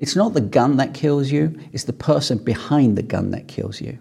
[0.00, 3.80] It's not the gun that kills you, it's the person behind the gun that kills
[3.80, 3.98] you.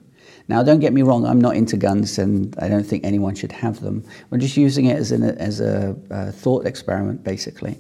[0.48, 3.52] Now, don't get me wrong, I'm not into guns and I don't think anyone should
[3.52, 4.04] have them.
[4.32, 7.80] We're just using it as, an, as a, a thought experiment, basically.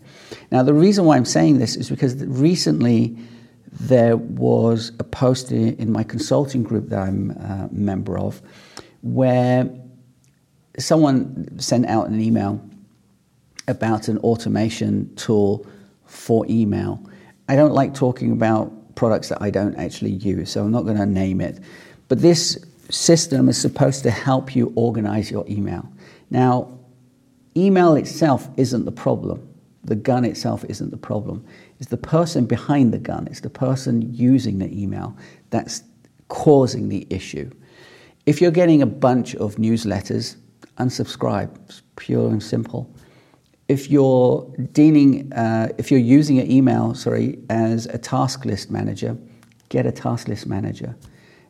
[0.51, 3.17] Now, the reason why I'm saying this is because recently
[3.71, 8.39] there was a post in my consulting group that I'm a member of
[9.01, 9.69] where
[10.77, 12.61] someone sent out an email
[13.67, 15.65] about an automation tool
[16.05, 17.03] for email.
[17.49, 20.97] I don't like talking about products that I don't actually use, so I'm not going
[20.97, 21.59] to name it.
[22.07, 25.91] But this system is supposed to help you organize your email.
[26.29, 26.77] Now,
[27.57, 29.47] email itself isn't the problem.
[29.83, 31.43] The gun itself isn't the problem.
[31.79, 35.17] It's the person behind the gun, it's the person using the email
[35.49, 35.81] that's
[36.27, 37.49] causing the issue.
[38.27, 40.35] If you're getting a bunch of newsletters,
[40.77, 41.49] unsubscribe.
[41.65, 42.93] It's pure and simple.
[43.69, 49.15] If you're dealing, uh, if you're using an email, sorry, as a task list manager,
[49.69, 50.95] get a task list manager.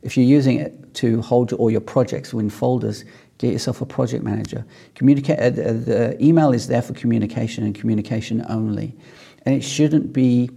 [0.01, 3.05] If you're using it to hold all your projects in folders,
[3.37, 4.65] get yourself a project manager.
[4.95, 5.39] Communicate.
[5.39, 8.97] Uh, the email is there for communication and communication only,
[9.45, 10.49] and it shouldn't be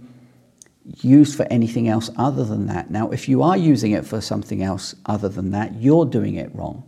[1.01, 2.91] used for anything else other than that.
[2.91, 6.53] Now, if you are using it for something else other than that, you're doing it
[6.53, 6.83] wrong.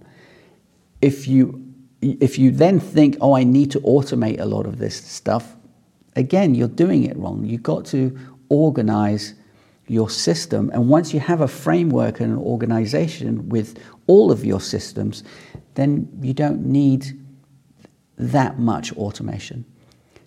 [1.01, 1.63] If you
[2.01, 5.55] if you then think, oh, I need to automate a lot of this stuff,
[6.15, 7.45] again, you're doing it wrong.
[7.45, 8.17] You've got to
[8.49, 9.33] organize
[9.87, 10.71] your system.
[10.73, 15.23] And once you have a framework and an organization with all of your systems,
[15.75, 17.19] then you don't need
[18.17, 19.65] that much automation.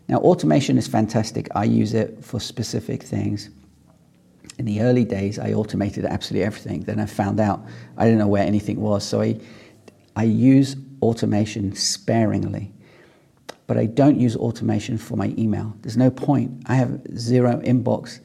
[0.08, 1.48] Now, automation is fantastic.
[1.55, 3.50] I use it for specific things.
[4.58, 6.80] In the early days, I automated absolutely everything.
[6.82, 7.64] Then I found out
[7.97, 9.05] I didn't know where anything was.
[9.05, 9.38] So I,
[10.16, 12.72] I use automation sparingly.
[13.66, 15.74] But I don't use automation for my email.
[15.82, 16.62] There's no point.
[16.66, 18.20] I have zero inbox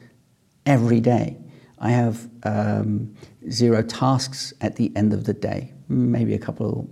[0.64, 1.36] every day.
[1.78, 3.14] I have um,
[3.50, 5.72] zero tasks at the end of the day.
[5.88, 6.88] Maybe a couple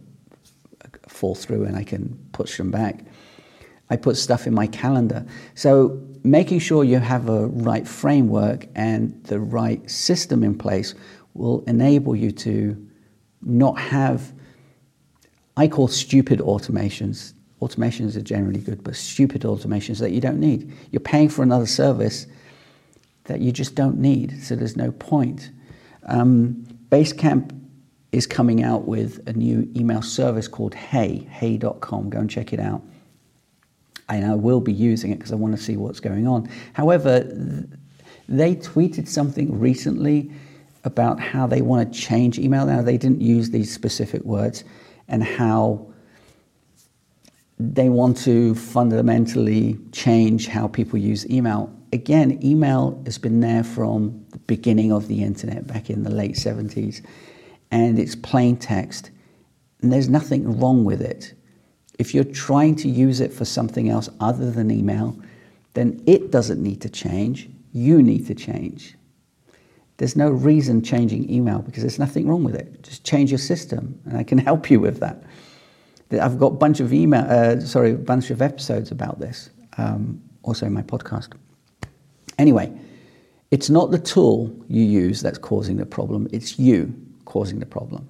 [1.08, 3.04] fall through and I can push them back.
[3.90, 5.26] I put stuff in my calendar.
[5.54, 10.94] So making sure you have a right framework and the right system in place
[11.34, 12.88] will enable you to
[13.42, 14.32] not have,
[15.56, 17.34] I call stupid automations.
[17.60, 20.72] Automations are generally good, but stupid automations that you don't need.
[20.90, 22.26] You're paying for another service
[23.24, 25.50] that you just don't need, so there's no point.
[26.06, 27.58] Um, Basecamp
[28.10, 32.10] is coming out with a new email service called Hey, hey.com.
[32.10, 32.82] Go and check it out.
[34.08, 36.48] And I will be using it because I want to see what's going on.
[36.74, 37.20] However,
[38.28, 40.30] they tweeted something recently
[40.84, 42.66] about how they want to change email.
[42.66, 44.64] Now, they didn't use these specific words,
[45.12, 45.86] and how
[47.60, 54.24] they want to fundamentally change how people use email again, email has been there from
[54.30, 57.04] the beginning of the internet back in the late 70s,
[57.70, 59.10] and it's plain text,
[59.82, 61.34] and there's nothing wrong with it.
[61.98, 65.18] If you're trying to use it for something else other than email,
[65.74, 68.96] then it doesn't need to change, you need to change.
[70.02, 72.82] There's no reason changing email because there's nothing wrong with it.
[72.82, 75.22] Just change your system, and I can help you with that.
[76.10, 80.20] I've got a bunch of email, uh, sorry, a bunch of episodes about this, um,
[80.42, 81.34] also in my podcast.
[82.36, 82.76] Anyway,
[83.52, 86.92] it's not the tool you use that's causing the problem, it's you
[87.24, 88.08] causing the problem.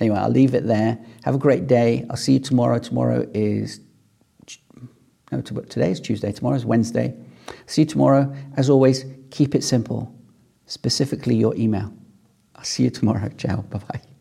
[0.00, 0.96] Anyway, I'll leave it there.
[1.24, 2.06] Have a great day.
[2.10, 2.78] I'll see you tomorrow.
[2.78, 3.80] Tomorrow is,
[5.32, 6.30] no, today is Tuesday.
[6.30, 7.12] Tomorrow is Wednesday.
[7.66, 8.32] See you tomorrow.
[8.56, 10.14] As always, keep it simple,
[10.66, 11.92] specifically your email.
[12.56, 13.28] I'll see you tomorrow.
[13.36, 13.62] Ciao.
[13.62, 14.13] Bye bye.